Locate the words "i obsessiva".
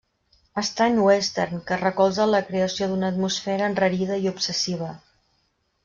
4.27-4.93